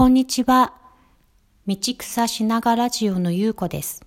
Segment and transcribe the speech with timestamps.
[0.00, 0.72] こんにちは。
[1.66, 4.00] 道草しながラジオのゆうこです。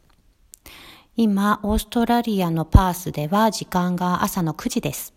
[1.15, 5.13] 今、オーストラリアのパースでは時間が朝の9時です。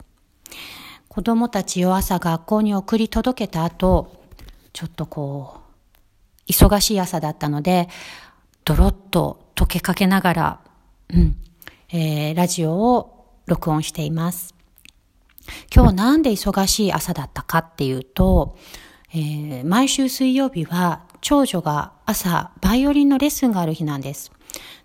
[1.08, 4.22] 子供たちを朝学校に送り届けた後、
[4.74, 5.62] ちょっとこ
[6.46, 7.88] う、忙しい朝だったので、
[8.66, 10.60] ドロッと溶けかけながら、
[11.08, 11.36] うん、
[11.88, 14.54] えー、ラジオを録音しています。
[15.74, 18.58] 今日なんで忙しい朝だったかっていうと、
[19.12, 24.32] えー、毎週水曜日は長女が朝バイオリンのレッスンがある日なんです。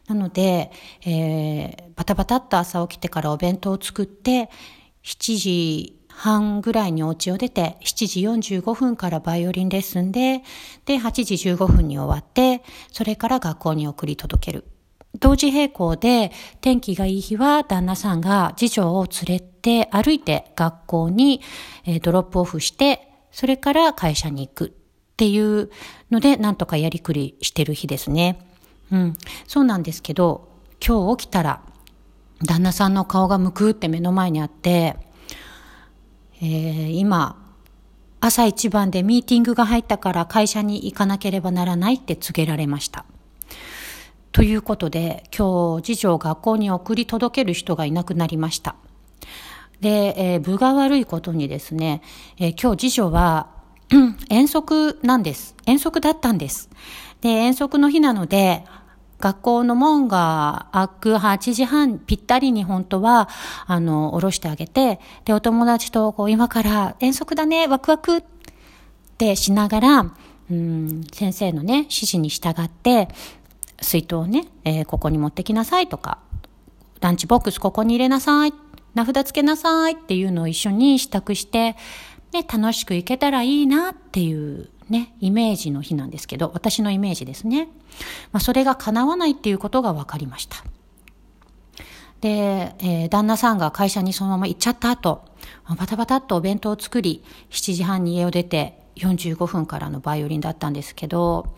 [0.08, 0.72] なので、
[1.06, 4.50] えー、バタバタっと朝起きてからお弁当を作って、
[5.04, 10.44] 7時半ぐらいにお家を出て、7時45分からバイオリンレッスンで、
[10.86, 14.66] で、8時15分に終わって、それから学校に送り届ける。
[15.20, 16.32] 同時並行で
[16.62, 21.42] 天気がいい日は旦那さんが次女を連れて歩いて学校に
[22.02, 24.72] ドロップオフしてそれから会社に行くっ
[25.18, 25.70] ていう
[26.10, 28.46] のでなんとかやりくりしてる日ですね。
[28.92, 29.14] うん。
[29.48, 30.50] そうなんですけど
[30.86, 31.62] 今日起きたら
[32.44, 34.98] 旦那さんの顔がむくって目の前にあって、
[36.42, 37.38] えー、今
[38.20, 43.06] 朝一番でミーティングが入ったから会社に行かなければならないって告げられました。
[44.32, 48.76] ということで、今日、次女を学校に送り届ける人がいなくなりました。
[49.82, 52.02] で、えー、部が悪いことにですね、
[52.38, 53.48] えー、今日次女は、
[54.30, 55.56] 遠足なんです。
[55.66, 56.70] 遠足だったんです。
[57.20, 58.64] で、遠足の日なので、
[59.20, 63.28] 学校の門が開く8時半ぴったりに本当は、
[63.66, 68.24] あの、下ろしてあげて、で、お友達とこう今から遠足だね、ワクワクっ
[69.18, 70.16] てしながら、
[70.50, 73.10] うん、先生のね、指示に従って、
[73.82, 76.20] 水筒をね、えー、ここに持ってきなさいとか、
[77.00, 81.76] ランチボックスここに入れなさいって、名札つけなさいっていうのを一緒に支度して、
[82.34, 87.70] ね、楽しく行けたらいいなっていうね、イメージの日なんですけど、私のイメージですね。
[88.32, 90.58] まあ、それが叶わないっていうことが分かりました。
[92.20, 95.26] で、えー、旦那さんが会社にそのまま行っちゃった後、
[95.78, 101.56] バタバタっとお弁当を作り、7時半に家を出て、45分からのバイオリンだったんですけど、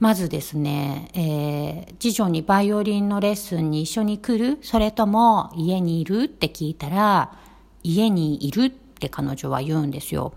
[0.00, 7.32] まずですね、えー、次女にバイオリンのレッスンに一緒に来るそれとも家にいるって聞いたら、
[7.82, 10.32] 家にいるって彼女は言うんですよ。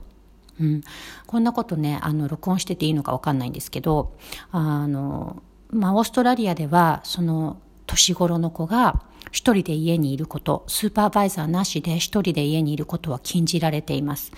[0.59, 0.81] うん。
[1.27, 4.13] こんなことね、あの、録音してていいのかわかんないんですけど、
[4.51, 14.31] あの、まあ、オーストラリアでは、その、年頃の子が、一人で家にいること、スーパーバイザーなしで一人で家にいることは禁じられています。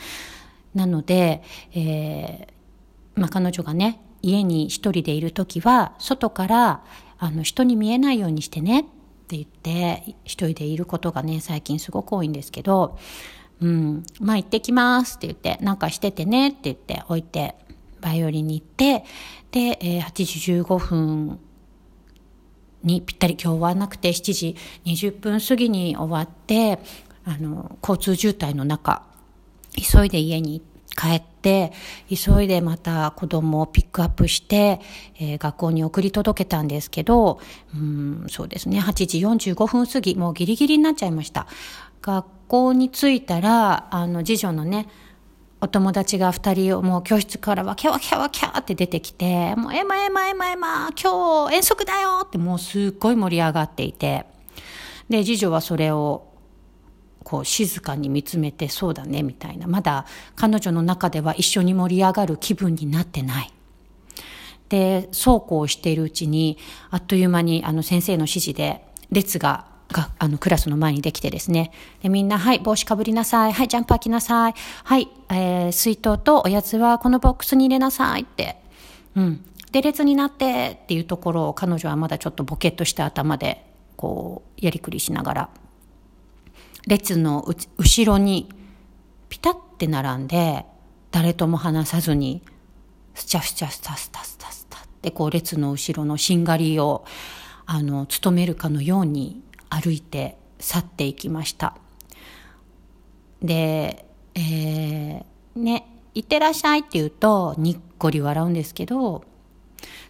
[0.76, 6.84] なので、えー、まあ、彼女がね、家に一人でいる時は、外から、
[7.20, 8.90] あの、人に見えないようにしてねって
[9.38, 12.98] 言って、一人でいることがね、最近すごく多いんですけど、
[13.62, 17.56] うん、まあ行ってきますって言って、なんかしててねって言って置いて、
[18.02, 19.06] バイオリンに行って、
[19.52, 21.40] で、えー、8時15分
[22.84, 24.56] にぴったり今日はなくて7時
[24.86, 26.80] 20分過ぎに終わって、
[27.26, 29.04] あの、交通渋滞の中、
[29.76, 30.74] 急いで家に行って、
[31.44, 31.74] って、
[32.10, 34.80] 急いでまた子供をピックアップして、
[35.20, 37.42] えー、学校に送り届けたんですけど、
[37.76, 39.20] うん、そうですね、8時
[39.52, 41.48] 45分過ぎ、もうギリギリになっちゃいました。
[42.02, 44.88] 学校に着いたら、あの、次女のね、
[45.60, 54.26] お友達が二人をもう教室からわキャわキャわキャって出てきて、もうエマエマエマエマ、今日遠足だよってもうすっごい盛り上がっていて、
[55.10, 56.33] で、次女はそれを
[57.24, 59.68] こう静かに見つめてそうだねみたいな。
[59.68, 63.54] まだ彼女の中では一緒に盛り上がる気分になってない。
[64.70, 66.58] でそうこうしているうちに
[66.90, 71.72] あっという間にあの先生の指示で列ががあのクラスの前にできてですね。
[72.02, 73.54] でみんな「はい帽子かぶりなさい。
[73.54, 74.54] はいジャンプ開きなさい。
[74.84, 78.58] はい、えー、水筒とおやつはこのボックスに入れなさい」って
[79.16, 79.46] 「うん。
[79.72, 85.50] で列になって」っていうところを彼女はまだちょっとボケっとした頭でこうやりくりしながら。
[86.88, 87.46] 列の
[87.78, 88.50] 後ろに
[89.30, 90.66] ピタッて並んで
[91.12, 92.44] 誰とも話さずに
[93.14, 97.06] スチャスチャスタスタスタスタってこう列の後ろのしんがりを
[97.66, 101.76] あの務めるかのように歩いて去っていきました。
[103.42, 104.06] で、
[104.36, 105.26] えー、
[105.56, 109.24] ね「いってらっしゃい」って言うとにっこり笑うんですけど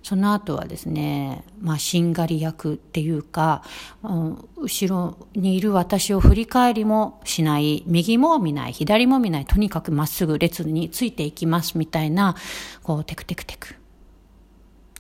[0.02, 3.64] その後はですね、まあ、しんがり役っていうか、
[4.04, 12.36] うん、後ろにいる私を振り返りもしない、右も見ない、左も見ない、とにかくまっすぐ列についていきますみたいな、
[12.84, 13.76] こう、テクテクテク、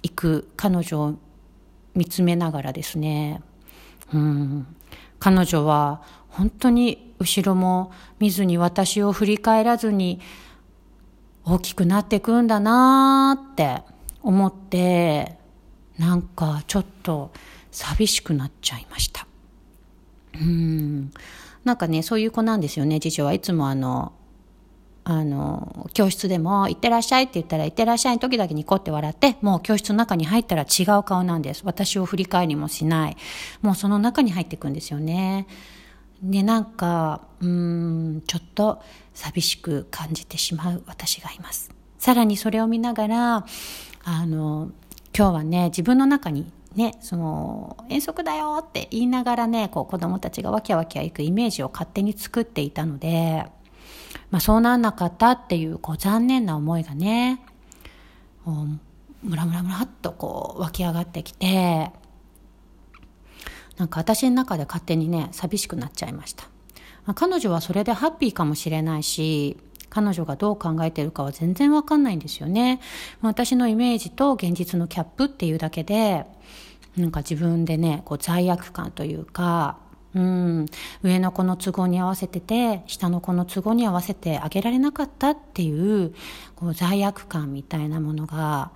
[0.04, 1.16] 行く彼女を
[1.96, 3.42] 見つめながらですね、
[4.14, 4.68] うん、
[5.20, 10.20] 彼女は本当に後ろも見ずに私を振り返らずに
[11.46, 13.82] 大きくなっていくんだなーって
[14.24, 15.38] 思って、
[16.00, 17.32] なんかちょっと
[17.72, 19.28] 寂しくなっちゃいました。
[20.42, 21.12] うん。
[21.64, 24.14] なんかね、そういう子なんですよね、次女はいつもあの、
[25.06, 31.62] あの、教室でも、行ってらっしゃいって言ったら、行ってらっしゃいの時だけニコって笑って、もう教室の中に入ったら違う顔なんです。
[31.66, 33.18] 私を振り返りもしない。
[33.62, 35.48] もうその中に入っていくんですよね。
[36.22, 38.82] で、なんか、うん、ちょっと
[39.14, 41.72] 寂しく感じてしまう私がいます。
[41.98, 43.46] さらにそれを見ながら、
[44.04, 44.72] あの、
[45.18, 53.46] 今日はね、自分の中にね、その、遠足だよって言いながらね、こう子供たちがわきゃわきゃ行くイメージを勝手に作っていたので、
[54.32, 57.42] まあそうなんなかったっていう、こう残念な思いがね、
[58.46, 61.92] ムラムラムラっとこう湧き上がってきて、
[63.78, 66.46] なんか私の中で勝手にね、寂しくなっちゃいました。
[67.06, 69.58] まあ、彼女はそれでハッピーかもしれないし、
[69.94, 72.80] 彼女がどう考えてるかは全然わかんないんですよね。
[73.22, 76.26] 私のイメージと現実のキャップっていうだけで、
[76.98, 79.78] なんか自分でね、こう罪悪感というか、
[80.16, 80.66] うん、
[81.04, 86.16] 上の子の都合に合わせてて、下の子の都合に合わせてあげられなかったっていう、
[86.56, 88.72] こう罪悪感みたいなものが、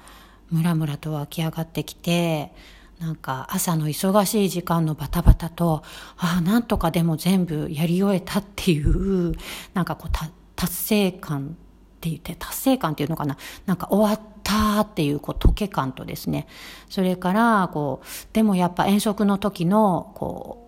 [0.51, 2.53] ムラムラと湧き上がってきて、
[2.99, 5.81] なんか朝の忙しい時間のバタバタと、
[6.17, 9.33] ああ、なんとかでも全部やり終えたっていう、
[9.73, 10.11] なんかこう
[10.57, 13.37] 達成感って言って、達成感っていうのかな？
[13.65, 16.47] なんか終わったっていうこう溶け感とですね、
[16.89, 20.65] それからこう、でもやっぱ遠足の時のこ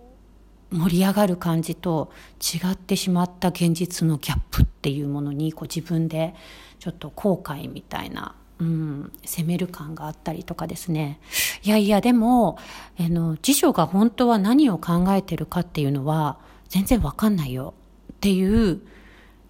[0.72, 6.36] う、盛り上がる感じと違ってしまった現実のギャップっていうものにこう自分で
[6.80, 11.22] ちょっと後悔みたいなうん、責める感があったりとかですね。
[11.64, 12.58] いやいや、でも、
[13.00, 17.74] あの、辞書が本当は何を考えてるかっていうのは、全然わかんないよ
[18.12, 18.82] っていう、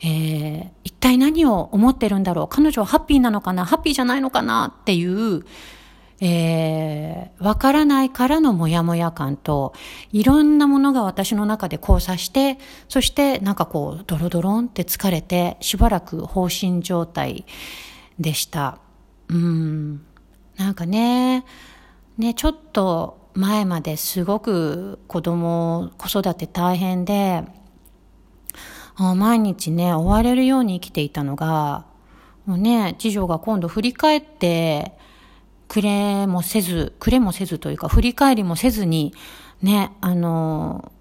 [0.01, 2.47] えー、一体何を思ってるんだろう？
[2.47, 3.65] 彼女はハッピーなのかな？
[3.65, 4.73] ハッピーじゃないのかな？
[4.81, 5.45] っていう、
[6.21, 9.73] えー、わからないからのモヤモヤ感と、
[10.11, 17.45] いろんなものが私の中で交差して、そしてなんかこう、ドロドロンって疲れて、しばらく放心状態
[18.19, 18.79] でした。
[19.27, 20.01] うん。
[20.57, 21.45] なんかね、
[22.17, 27.45] ね、ちょっと前まですごく子供、子育て大変で、
[29.15, 31.85] 毎日ね、追われるように生きていたのが、
[32.45, 34.97] もうね、次女が今度振り返って、
[35.69, 39.13] くれもせず、くれもせずというか、振り返りもせずに、
[39.61, 40.91] ね、あの、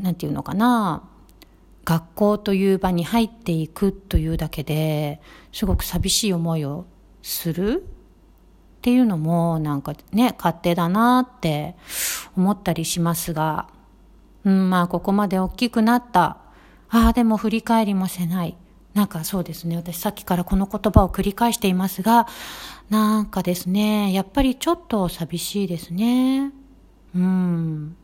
[0.00, 1.02] なんていうのかな、
[1.84, 5.20] 学校という場に入っていくというだけで、
[5.52, 6.86] すごく寂しい思いを
[7.22, 7.84] する
[8.78, 11.76] っていうのもなんかね、勝手だなって
[12.36, 13.68] 思ったりしますが、
[14.44, 16.38] うん、まあここまで大きくなった。
[16.90, 18.56] ああ、でも振り返りもせない。
[18.94, 19.76] なんかそうですね。
[19.76, 22.26] 私さっきからこの言葉を繰り返していますが、
[22.88, 26.52] なんかですね、やっぱりちょっと寂しいですね。
[27.14, 27.96] うん。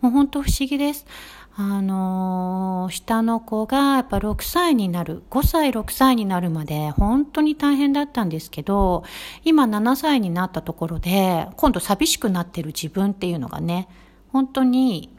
[0.00, 1.06] もう本当不思議です。
[1.54, 9.04] あのー、下の子がやっぱ6歳になる、5歳、6歳になるまで本当に大変だったんですけど、
[9.44, 13.86] 今7歳になったところで、今度寂しくなってる自分っていうのがね、
[14.32, 15.14] 本当に、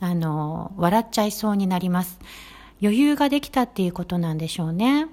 [0.00, 2.20] あのー、笑っちゃいそうになります。
[2.80, 5.06] 余裕ができたっていうことなんでしょうね。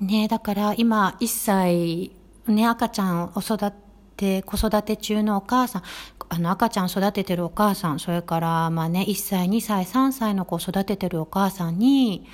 [0.00, 2.12] ねだから今1歳、
[2.46, 3.72] ね、赤ちゃんを育
[4.16, 5.82] て、子育て中のお母さん、
[6.28, 12.26] あの赤ちゃん育ててるお母さん、それからまあね、1歳、2歳、3歳の子を育ててるお母さんに、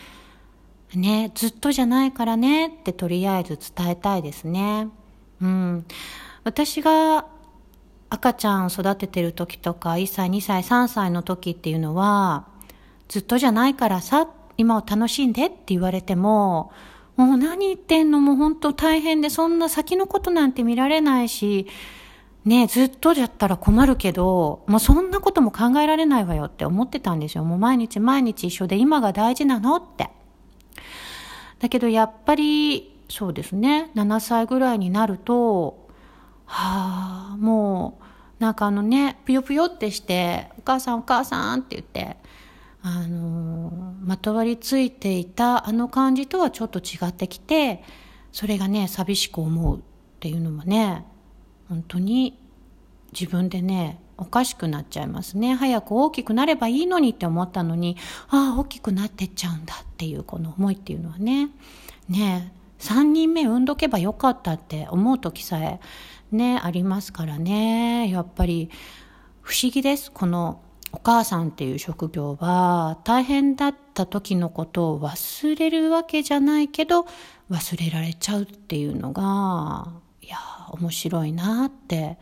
[0.94, 4.88] ね、ずっとじゃないからねってとりあえず伝えたいですね。
[5.40, 5.86] うん。
[6.42, 7.26] 私が
[8.08, 12.49] 赤ちゃんを育ててる時とか、1歳、2歳、3歳の時っていうのは、
[13.10, 16.72] ずっとじゃないからさ、今を楽しんでって言われても、
[17.16, 21.66] もう何言ってんのもう本当大変で、そんな先のことなんて見られないし、
[22.44, 27.42] ねずっとじゃったら困るけど、もうそんなことも考えられないわよって思ってたんですよ。
[27.42, 30.08] もう毎日毎日一緒で今が大事なのって。
[31.58, 35.88] だけどやっぱり、そうですね、7歳ぐらいになると、
[36.46, 37.98] はあ、も
[38.38, 42.16] う、なんかあのね、ぷよぷよってして、お母さんお母さんって言って、
[42.82, 47.82] あのまとわりついていたあの感じとはちょっと違ってきて、
[48.32, 49.82] それがね、寂しく思うっ
[50.20, 51.04] ていうのもね、
[51.68, 52.38] 本当に
[53.12, 55.54] 自分でね、おかしくなっちゃいますね。
[55.54, 57.96] 早く大きくなればいいのにって思ったのに、
[58.28, 61.50] ああ、大きくなってっちゃうんだっていうこの思いっていうのはね、
[62.08, 65.80] ね3人目産んどけばよかったって思う時さえ
[66.32, 68.10] ね、ありますからね。
[68.10, 68.70] やっぱり
[69.42, 70.12] 不思議です。
[70.12, 70.60] この
[70.92, 77.06] お母さんっていう職業は大変だった時のことを忘れるわけじゃないけど
[77.50, 80.38] 忘れられちゃうっていうのがいや
[80.70, 82.18] 面白いなって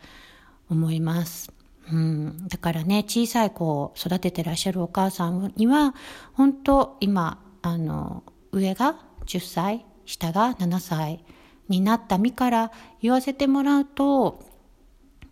[0.71, 1.53] 思います。
[1.91, 5.95] うん、だからね小さい子を育ててらっしゃるお母さんには
[6.35, 8.23] 本当今あの
[8.53, 11.25] 上が10歳下が7歳
[11.69, 14.43] になった身から言わせてもらうと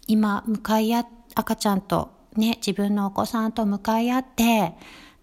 [0.06, 4.74] 今向かい合赤ちゃんとね自分のお子さんと向かい合って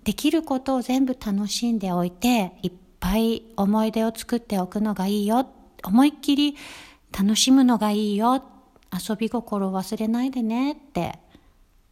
[0.04, 5.48] できることを全部楽しんでおいていっぱい思い出を作っておくのがいいよ
[5.84, 6.56] 思いっきり
[7.18, 8.44] 楽しむのがいいよ
[8.92, 11.20] 遊び心を忘れないでねって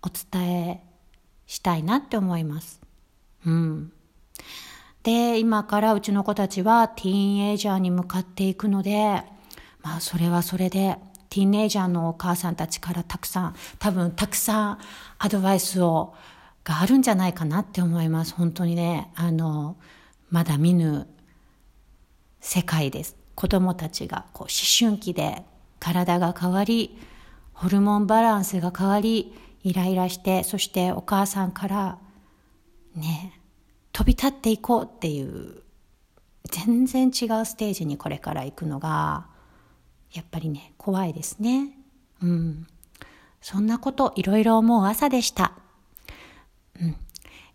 [0.02, 0.84] お伝え
[1.48, 2.82] したいなって思います。
[3.46, 3.92] うん。
[5.04, 9.24] で、今からうちの子たちはティーンエイジャーに向かっていくので、
[9.82, 10.98] まあそれはそれで、
[11.32, 14.80] ティーンエイジャーのお母さんたちからたくさん、多分たくさん
[15.18, 16.14] アドバイスを、
[16.66, 18.36] があるんじゃないかなって思います。
[18.36, 19.78] 本当にね、あの、
[20.30, 21.08] まだ見ぬ
[22.42, 23.16] 世界です。
[23.34, 25.44] 子供たちがこう思春期で
[25.80, 27.00] 体が変わり、
[27.54, 29.34] ホルモンバランスが変わり、
[29.64, 31.98] イライラして、そしてお母さんから
[32.94, 33.40] ね、
[33.94, 35.64] 飛び立っていこうっていう
[36.44, 39.31] 全然違うステージにこれから行くのが
[40.14, 41.78] やっぱりね怖いですね
[42.22, 42.68] うん
[43.42, 45.54] そんなこといろいろ思う朝でした
[46.80, 46.96] うん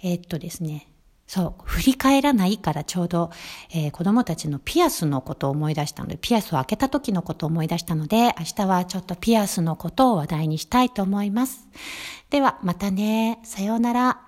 [0.03, 0.89] えー、っとですね
[1.27, 3.31] そう、振り返らないからちょうど、
[3.75, 11.67] えー、子供たちのピアスのことを思い出したので、ピアスを開けた時のことを思い出したので、明日はちょっとピアスのことを話題にしたいと思います。
[12.31, 13.41] では、またね。
[13.43, 14.25] さようなら。